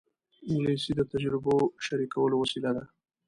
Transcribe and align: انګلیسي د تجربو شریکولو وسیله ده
انګلیسي 0.51 0.91
د 0.95 1.01
تجربو 1.11 1.55
شریکولو 1.85 2.35
وسیله 2.43 2.71
ده 2.77 2.83